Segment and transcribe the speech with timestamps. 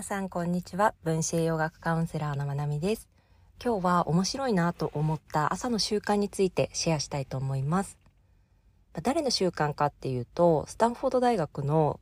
[0.00, 0.94] 皆さんこんにちは。
[1.04, 3.06] 分子栄養学カウンセラーのまなみです。
[3.62, 7.98] 今日は面白いなと思った朝の習慣についてシェアしたいと思います。
[9.02, 12.00] 誰の習慣かっていうとスタンフォード大学の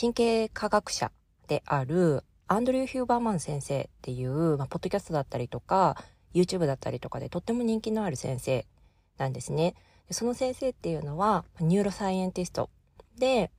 [0.00, 1.12] 神経科学者
[1.46, 5.96] であるアンドリュー・ヒューバーマン先生っていう、まあ、ポッドキャストだったりとか
[6.34, 8.66] YouTube だったりとかでとっても人気のある先生
[9.18, 9.76] なんですね。
[10.10, 12.70] その先生っていうのは neuroscientist
[13.16, 13.52] で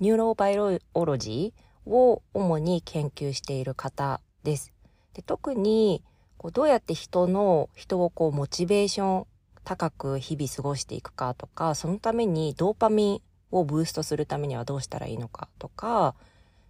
[0.00, 4.72] neurobiology を主に研究している方です。
[5.14, 6.02] で特に
[6.36, 9.26] こうどうやって人の人をこうモチベーション
[9.64, 13.20] 高く日々過ごしていくかとかそのためにドーパミン
[13.50, 16.14] をブーストするためにはどうしたらいいのかとか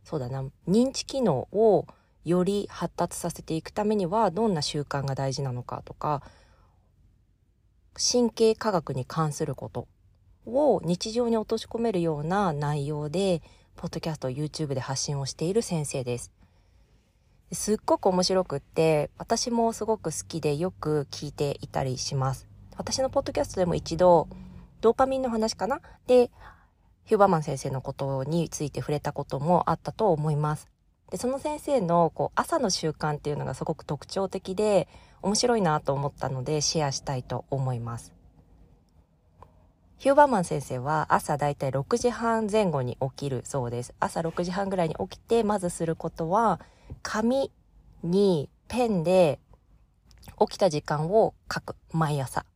[0.04, 1.86] そうだな認知機能を
[2.24, 6.22] より発達させていくためにはどんな習慣が大事なのかとか
[7.94, 9.86] 神経科学に関すること
[10.46, 13.42] を日常に落とし込めるような内容で
[13.80, 16.30] ポッドキャスト、YouTube で発信をしている先生です。
[17.50, 22.46] すっごく面白くって、私もすごく好きでよく聞いていたりします。
[22.76, 24.28] 私のポッドキャストでも一度、
[24.82, 25.80] ドーパミンの話かな？
[26.06, 26.30] で、
[27.06, 30.68] ヒューバーマン先生のことについて触れたこともあったと思います。
[31.10, 34.88] で、その先生のこう朝の習慣っていうのがすごく特徴的で
[35.22, 38.12] 面白いなと思ったのでシェアしたいと思います。
[40.00, 43.92] ヒューバーマン先生は朝だいたい6時半前後に起きるそうです。
[44.00, 46.58] 朝6時半ぐらいに起きて、まずすることは、
[47.02, 47.52] 紙
[48.02, 49.38] にペンで
[50.38, 51.76] 起きた時間を書く。
[51.92, 52.46] 毎朝。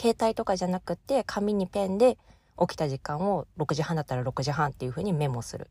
[0.00, 2.16] 携帯とかじゃなくて、紙にペンで
[2.58, 5.68] 起きた時間を6時半だったら6時半っていうふうにメモする。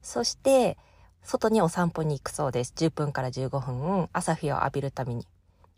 [0.00, 0.78] そして、
[1.24, 2.72] 外にお散歩に行くそうです。
[2.76, 5.26] 10分から15分、朝日を浴びるために。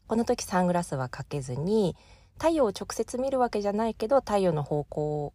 [0.07, 1.97] この時サングラスはかけずに、
[2.39, 5.33] 太陽を直接見るわけじゃないけど太陽の方向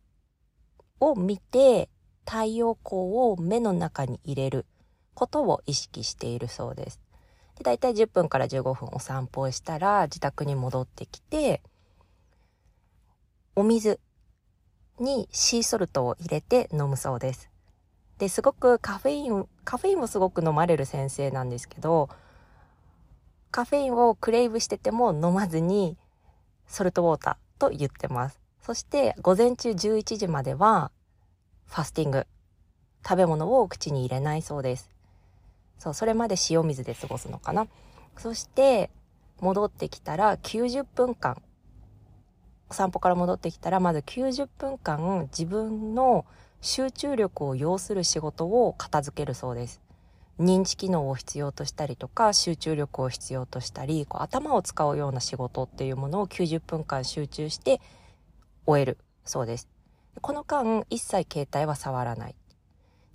[1.00, 1.90] を見て
[2.26, 4.66] 太陽光を目の中に入れる
[5.14, 7.02] ことを意識しているそうです。
[7.58, 11.62] で大体10分から15分お散歩をしたら自宅に戻ってきて
[13.56, 14.00] お水
[15.00, 17.50] にシーソルトを入れて飲むそうです。
[18.20, 22.08] ですごくカフェインカフェインをすごく飲まれる先生なんですけど
[23.50, 25.98] カフェインをクレイブしてても飲まずに
[26.72, 28.40] ソルトウォーターと言ってます。
[28.62, 30.90] そして午前中11時までは
[31.68, 32.26] ファスティング。
[33.04, 34.90] 食べ物を口に入れないそうです。
[35.78, 37.68] そう、それまで塩水で過ごすのかな。
[38.18, 38.90] そして
[39.42, 41.42] 戻ってきたら90分間、
[42.70, 46.26] お散歩から戻ってきたらまず90分間自分の
[46.62, 49.82] 集中力を要する仕事を片付けるそうです。
[50.42, 57.82] 認知機能を必要としたりとか集中力を必要としたりこう頭を使うような仕事っていうものを90分間集中して
[58.66, 59.68] 終えるそうです。
[60.20, 62.36] この間一切携帯は触らない。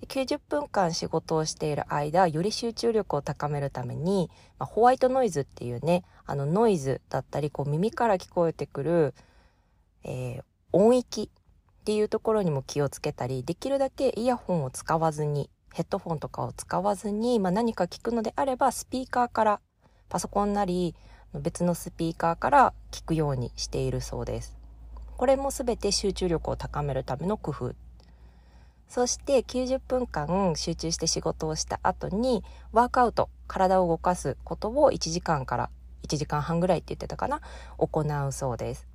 [0.08, 9.14] 90分間仕事をしている間より集中力を高めるために、まあ、ホワイトノイズっていうねあのノイズだったりこう耳から聞こえてくる、
[10.04, 19.60] えー、音域っていうところにも気をつけたりできるだけイヤホンを使わずにヘッドフォンとかを使わずに、まあ、何か聞くのであればスピーカーから
[20.08, 20.94] パソコンなり
[21.34, 24.56] 別のスピーカーから聞くようにしているそうです。
[25.18, 27.74] これも全て集中力を高めるための工夫。
[28.88, 35.68] そして90分間集中して仕事をした後にワークアウト、体を動かすことを1時間から
[36.04, 37.42] 1時間半ぐらいって言ってたかな、
[37.76, 38.88] 行うそうです。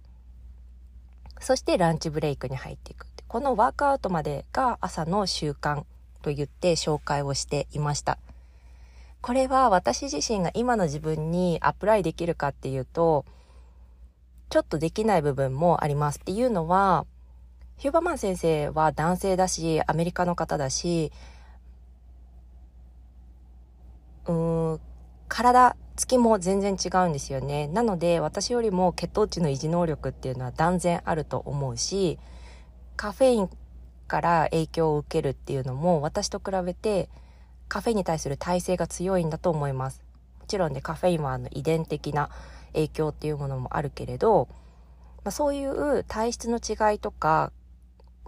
[1.39, 3.05] そしてランチブレイクに入っていく。
[3.27, 5.83] このワークアウトまでが朝の習慣
[6.21, 8.17] と言って紹介をしていました。
[9.21, 13.25] これは私自身が今の自分にアプライできるかっていうと、
[14.49, 17.05] ちょっとできない部分もありますっていうのは、
[17.77, 21.11] ヒューバーマン先生は男性だし、アメリカの方だし、
[24.25, 24.79] うーん、
[25.27, 27.67] 体つきも全然違うんですよね。
[27.67, 32.17] なので私よりも血糖値の維持能力っていうのは断然あると思うし、
[32.95, 33.49] カフェイン
[34.11, 37.07] から影響を受けるっていうのも私と比べて
[37.69, 40.03] カフェインに対する耐性が強いんだと思います。
[40.41, 42.29] もちろんねカフェインはあの遺伝的な
[42.73, 44.49] 影響っていうものもあるけれど、
[45.23, 47.53] まあ、そういう体質の違いとか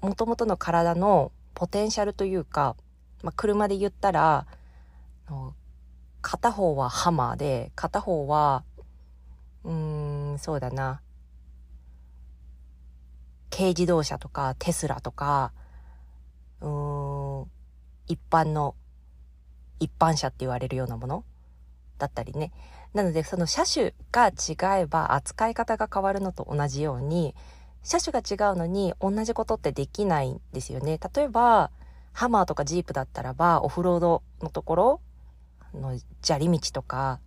[0.01, 2.77] もともとの体のポテンシャルというか、
[3.21, 4.47] まあ、車で言ったら
[6.21, 8.63] 片方はハマーで片方は
[9.65, 11.01] うーんそうだな
[13.51, 15.51] 軽自動車とかテスラとか、
[18.07, 18.75] 一般の、
[19.79, 21.23] 一般車って言われるようなもの
[21.97, 22.51] だったりね。
[22.93, 27.35] なので、その車種が違えば扱い方が変わるのと同じように、
[27.83, 30.99] 車種が違うのに同じことってできないんですよね。
[31.15, 31.71] 例えば、
[32.13, 35.01] ハマーとかジープだったらば、オフロードのところ
[35.73, 37.19] の砂利道とか、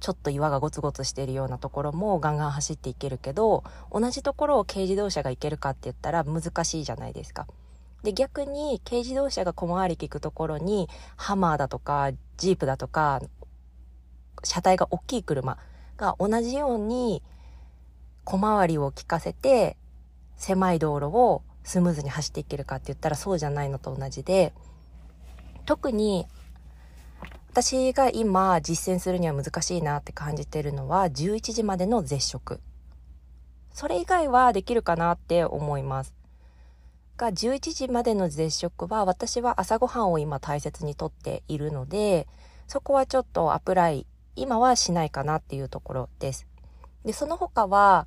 [0.00, 7.46] ちょっと岩がゴツゴツしているようなところもガンガン走っていけるけど、同じところを軽自動車が行けるかって言ったら難しいじゃないですか。
[8.02, 13.20] で、逆に軽自動車が小回り利くところに、ハマーだとか、ジープだとか、
[14.44, 15.58] 車体が大きい車
[15.96, 17.22] が同じように
[18.24, 19.76] 小回りを利かせて、
[20.36, 24.52] 狭い道路をスムーズに走っていけるかって言ったらそうじゃないのと同じで、
[25.66, 26.26] 特に
[27.50, 32.60] 私が今実践するには難しいなって感じてるのは11時までの絶食。
[33.72, 36.17] それ以外はできるかなって思います。
[37.18, 42.28] が11時までの絶食は私は朝ごはんを今大切にとっているので
[42.68, 44.06] そこはちょっとアプライ
[44.36, 46.46] 今はしないかなっていうところです。
[47.04, 48.06] でその他は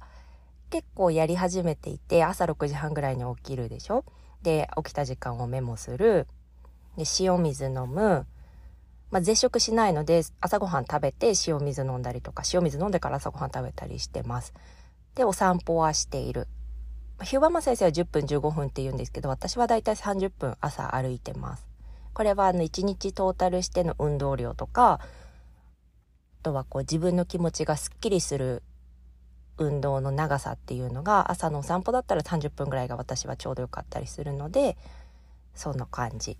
[0.70, 4.06] 結構やり始めていて朝6時半ぐらいに起きるでしょ？
[4.42, 6.26] で起きた時間をメモする
[6.98, 8.26] で塩水飲む
[9.12, 14.54] まあ、絶食しないので朝ごはん食べて塩水飲んだりとか塩水飲んでから朝ごはん食べたりしてます。
[15.16, 16.48] でお散歩はしている。
[17.24, 21.66] ヒューバーマ先生は10分15分って言うんですけど私はだいたい30分朝歩いてます。
[22.14, 25.00] これはあの1日トータルしての運動量とかあ
[26.44, 28.64] とはこう自分の気持ちがすっきりする
[29.58, 34.76] 運動の長さっていうのが朝のお散歩だったら30分ぐらいが私はちょうどよかったりするので
[35.56, 36.38] そんな感じ。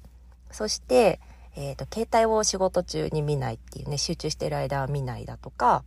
[0.52, 1.20] そして
[1.56, 5.84] えーと、携帯を仕事中に見ないっていうね集中してる間は見ないだとか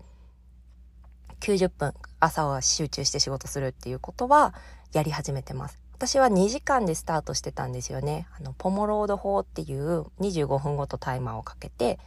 [1.40, 4.54] 90分朝は集中して仕事するっていうことは
[4.94, 5.78] やり始めてます。
[5.94, 8.26] 私は2時間でスタートしてたんですよね。
[8.38, 11.98] あのポモロード法っていう25分ごとタイマーをかけて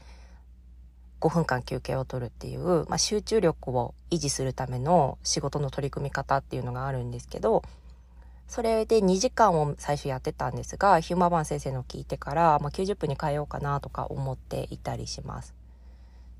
[1.21, 7.63] 5分間休憩を取るっていう、まあ、集中力を維持するための仕事の取り組み方っていうのがあるんですけど
[8.47, 15.53] それで2時間を最初やってたんですが、ヒューマバン先生の聞いてから、まあ、90分に変えようかなとか思っていたりします。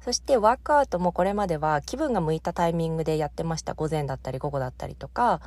[0.01, 3.73] そしてワークアウトもこれまでは気分が向いたタイミングでやってました。
[3.73, 5.41] 午前だったり午後だったりとか、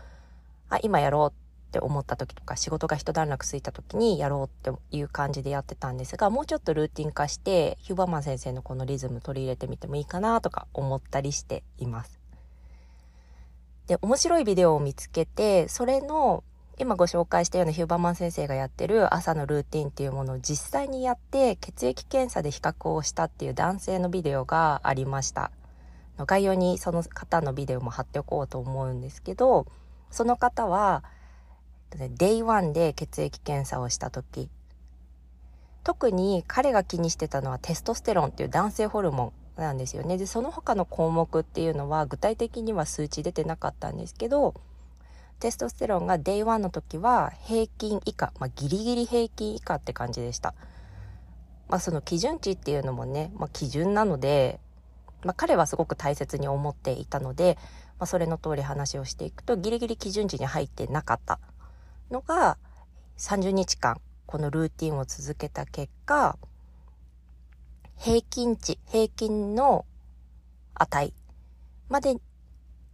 [0.70, 12.18] あ、今やろうって思った時とか、仕事が一段落ついた時にやろうっていう感じでやってたんですが、もうちょっとルーティン化して、ヒューバーマン先生のこのリズム取り入れてみてもいいかなとか思ったりしています。
[13.86, 16.44] で、面白いビデオを見つけて、それの
[16.80, 25.50] 今ご紹介したようなヒューバーマン先生がやってる朝のルーティンっていうものを実際にやって血液検査で比較をしたっていう男性のビデオがありました
[26.16, 29.66] 概要にその方のビデオも貼っておこうと思うんですけど
[30.10, 31.04] その方は
[32.16, 34.48] day one で血液検査をした時
[35.82, 44.54] 特に彼が気にしてたのはテストステロンっていう男性ホルモンなんですよねでその他の項目っていうのは具体的には数値出てなかったんですけど
[45.40, 50.54] テストステロンが Day1 の時は平均以下、まあ、ギリギリ平均以下って感じでした。
[51.68, 54.60] まあ、その基準値っていうのもね、まあ、基準なので、
[55.24, 57.58] まあ、彼はすごく大切に思っていたので、
[57.98, 61.38] まあ、それの通り話をしていくとギリギリ基準値に入ってなかった
[62.10, 62.56] のが
[63.18, 66.38] 30日間このルーティンを続けた結果
[67.96, 69.84] 平均値平均の
[70.74, 71.12] 値
[71.88, 72.16] まで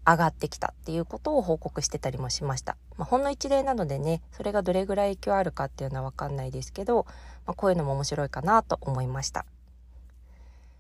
[0.07, 2.77] 上がってきたっていうことを報告してたりもしました。
[2.97, 7.07] まあ、ほんの一例なのでね、それがどれぐらい影響あるかっていうのはわかんないですけど、
[7.45, 9.45] まあ、こういうのも面白いかなと思いました。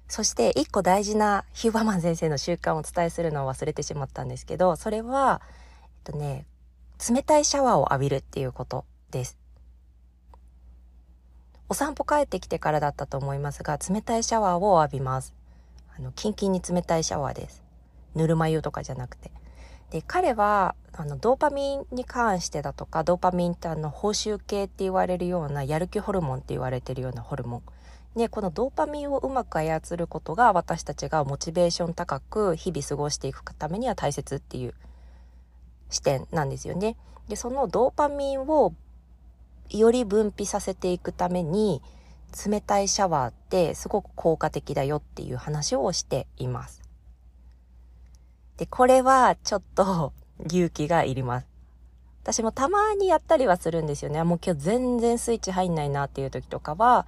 [0.08, 5.40] そして一個大事なヒューバーマン先生の習慣をお伝えするのを忘れてしまったんですけど、それは、
[5.82, 6.46] えっとね、
[7.10, 9.38] 冷たいシャワーを浴びるっていうことです。
[11.68, 15.34] お散歩帰ってきてからだったと思いますが、冷たいシャワーを浴びます。
[15.98, 17.64] あの、キンキンに冷たいシャワーです。
[18.14, 19.32] ぬるま湯とかじゃなくて。
[19.90, 27.62] で、彼は、あの、ドーパミンに関してだとか、ドーパミンってあの、報酬系って言われるような、やる気ホルモンって言われてるようなホルモン。
[28.16, 34.75] で、このドーパミンをうまく操ることが、私たちがモチベーション高く日々過ごしていくためには大切っていう
[35.90, 36.96] 視点なんですよね。
[37.28, 38.73] で、そのドーパミンを
[39.68, 41.82] より分泌させていくために、
[42.46, 46.82] 冷たいシャワーってすごく効果的だよっていう話をしています。
[48.56, 50.12] で、これはちょっと
[50.50, 51.46] 勇気がいります。
[52.23, 54.23] 私もたまにやったりはするんですよね。
[54.25, 57.06] もう今日全然スイッチ入んないなっていう時とかは、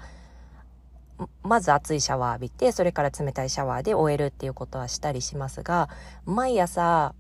[1.43, 5.89] まず熱いシャワー浴びて、それから冷たいシャワーで終えるっていうことはしたりしますが、
[6.25, 7.15] 毎朝、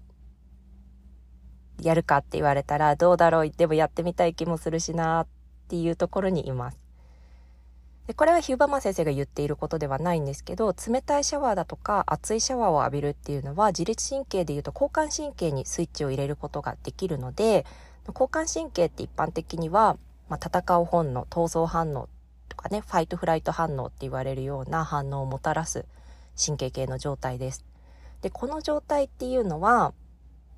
[1.81, 5.26] やるかって言われたらどうだろうでもやってみたい気もするしなっ
[5.69, 6.81] ていうところにいます。
[8.09, 17.67] でこれはヒューバーマン先生が言っていることではないんですけど冷たいシャワーだとか熱いシャワーを浴びるっていうのは自律神経でいうと交感神経にスイッチを入れることができるので
[18.09, 22.09] 交感神経って一般的にはまあ、戦う本能闘争反応
[22.49, 25.85] とかねファイトフライト反応って言われるような反応をもたらす
[26.43, 27.64] 神経系の状態です。
[28.23, 29.93] でこの状態っていうのは、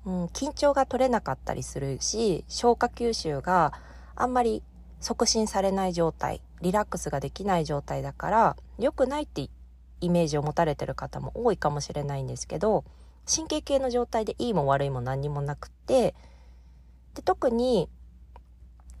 [0.05, 3.73] うん、緊張が取れなかったりするし消化吸収が
[4.15, 4.63] あんまり
[4.99, 9.49] 促進されない状態リラックスができない状態だから良くないって
[9.99, 12.83] イメージを持たれてる方も多いかもしれないんですけど
[13.31, 16.15] 神経系の状態でいいも悪いも何にもなくって
[17.13, 17.89] で特に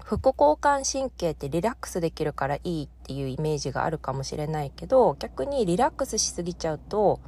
[0.03, 7.19] 副交感神経ってリラックスできるからいいっていうイメージがあるかもしれないけど逆にリラックスしすぎちゃうと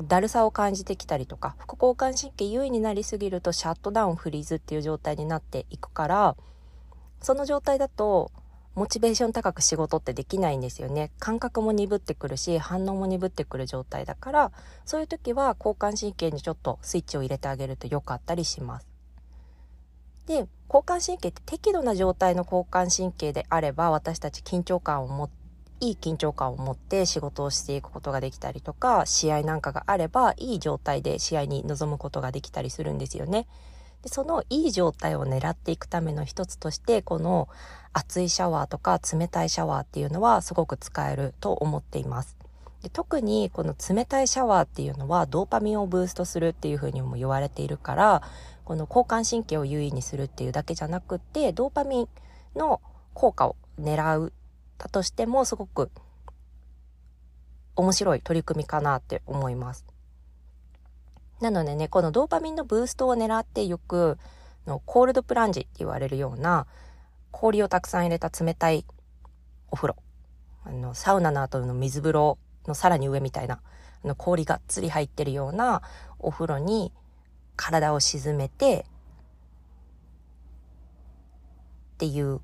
[0.00, 6.36] だるさを感じてきたりとか副交感神経優位になりすぎるとシャットダウンフリーズっていう状態になっていくから
[7.20, 8.32] その状態だと
[8.74, 11.10] モチベーション高く仕事ってできないんですよね。
[11.18, 14.52] 感覚も鈍ってくるし反応も鈍ってくる状態だから
[14.86, 18.91] そういう時は交感神経にちょっとスイッチを入れてあげると良かったりします。
[20.26, 25.42] で交感神経って適度な状態の交感神経であれば私たち緊張感を持って
[25.82, 33.48] いい緊張感を持って仕事をしていくことができたりとか試合なんかがあればいい状態で試合に臨むことができたりするんですよね。
[34.02, 37.48] でそのいい状態を狙っていくための一つとしてこの
[37.92, 42.36] 熱いシャワーとか冷たいシャワーっていうのはすごく使えると思っています。
[42.82, 48.22] で特にこの冷たいシャワーっていうのはドーパミンをブーストするっていうふうにも言われているから
[48.64, 52.08] この交感神経を優位にするっていうだけじゃなくってドーパミン
[52.56, 52.80] の
[53.14, 54.32] 効果を狙う
[54.78, 55.90] たとしてもすごく
[57.76, 59.86] 面白い取り組みかなって思います。
[61.40, 64.18] なのでねこのドーパミンのブーストを狙ってよく
[64.66, 66.66] のコールドプランジって言われるような
[67.32, 68.84] 氷をたくさん入れた冷たい
[69.70, 69.96] お風呂
[70.64, 73.60] あのサウナの後の水風呂のさらに上みたいな
[74.04, 75.82] あの氷がっつり入ってるような
[76.18, 76.92] お風呂に
[77.56, 78.86] 体を沈めて
[81.94, 82.40] っていう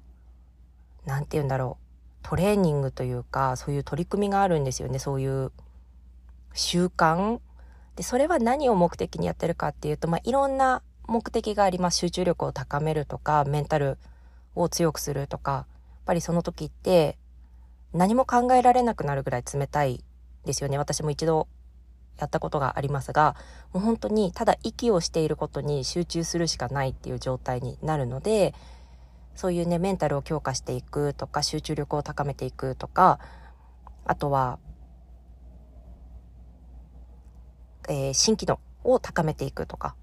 [1.06, 1.88] 何て言うんだろう
[2.28, 4.98] トレーニングというかそういう取り組みがあるんですよね。
[4.98, 5.50] そういう
[6.52, 7.40] 習慣。
[7.96, 11.98] でそれは何を目的にやってるかっていうと、まあ、いろんな目的があります。
[11.98, 13.98] 集中力を高めるとかメンタル
[14.54, 15.52] を強くするとか。
[15.52, 15.66] やっ
[16.08, 17.18] ぱりその時って
[17.92, 20.02] 何も考えられなくなるぐらい冷たい
[20.44, 21.48] ですよね私も一度
[22.18, 23.36] やったことがありますが
[23.72, 28.54] もう本当にただ息をしていることに集中するしかないっていう状態になるので
[29.36, 33.20] そういうねメンタルを強化していくとか集中力を高めていくとか
[34.04, 34.58] あとは、
[37.88, 39.94] えー、新機能を高めていくとか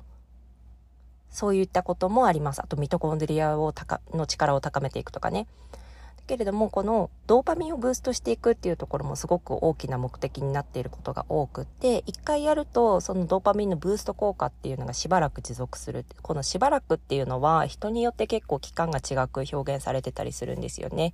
[1.36, 2.62] そういったこともあります。
[2.62, 5.48] あとミトコンドリアを高の力を高めていくとかね。
[6.26, 21.14] けれどもこのドーパミンをブーストしていくっていうところもすごく大きな目的になっていることが多くって一回やるとそのドーパミンのブースト効果っていうのがしばらく持続するこのしばらくっていうのは人によって結構期間が違く表現されてたりするんですよね。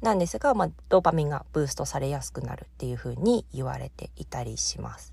[0.00, 5.12] なんですが、まあ、ドーパミンがブーストされやすくなるっていうふうに言われていたりします。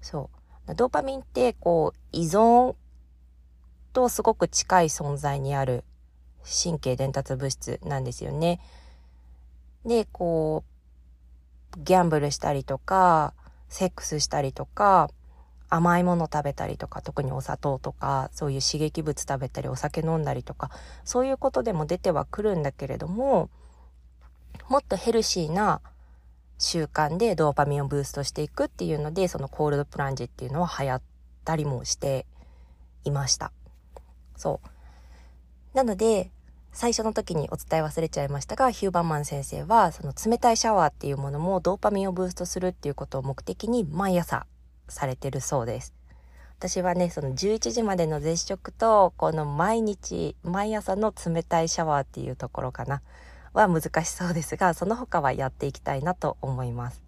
[0.00, 0.30] そ
[0.68, 2.74] うドーパミンってこう依存
[3.92, 5.84] とすごく近い存在にある
[6.44, 8.60] 神経伝達物質なんですよね。
[9.84, 10.64] で、こ
[11.76, 13.34] う、ギャンブルしたりとか、
[13.68, 15.10] セックスしたりとか、
[15.68, 20.70] 甘いもの食べたりとか、特にお砂糖とか、そういう刺激物食べたり、お酒飲んだりとか、
[21.04, 23.48] そういうことでも出てはくるんだけれども、
[24.68, 25.80] もっとヘルシーな
[26.58, 31.02] 習慣でドーパミンをブーストしていくっていうので、そのコールドプランジっていうのは流行っ
[31.44, 32.26] たりもして
[33.04, 33.52] いました。
[34.36, 34.68] そう。
[35.74, 36.30] なので、
[36.72, 44.46] 最初の時にお伝え忘れちゃいましたが、ヒューバーマン先生は、その冷たいシャワーっていうものもドーパミンをブーストするっていうことを目的に毎朝
[44.88, 45.94] されてるそうです。
[46.58, 53.02] 私はね、その11時までの絶食と、この毎日、毎朝の冷たいシャワーっていうところかな、
[53.52, 57.02] は難しそうですが、その他はやっていきたいなと思います。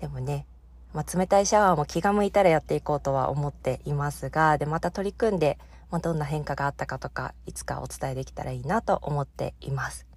[0.00, 0.46] でもね、
[0.92, 5.58] まあ、冷たいシャワーも気が向いたらやっていこうとは思っていますが、で、また取り組んで、
[5.94, 10.08] まあ、どんな変化があったかとかいつかお伝えできたらいいなと思っています。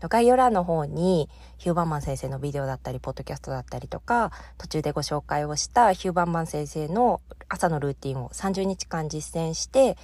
[0.00, 9.96] 概要欄の方にヒューバンマン先生のビデオだったりポッドキャストだったりとか途中でご紹介をしたヒューバンマン先生の朝のルーティンを30日間実践して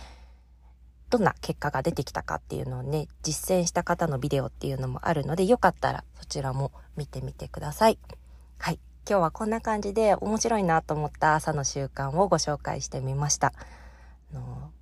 [1.11, 8.01] どんな結果が出てきたかっていうのをね実践した方のビデオっていうのもあるのでよかったらそちらも見てみてください。
[8.59, 8.81] はい。
[9.09, 13.53] 今日はこんな感じで面白いなと思った朝の習慣をご紹介してみました。
[14.33, 14.73] あの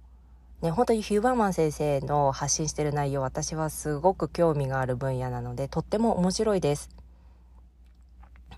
[0.62, 6.88] ね、本当にヒューバーマン先生の発信してる内容私はすごく興味がある分野なのでとっても面白いです。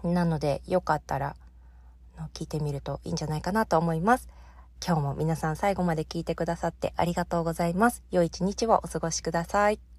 [0.05, 1.35] なのでよかったら
[2.35, 4.29] 聞いてみるといいんじゃないかなと思います。
[4.87, 8.03] 今日も皆さん最後まで聞いてくださってありがとうございます。
[8.11, 9.94] 良い一日をお過ごしください。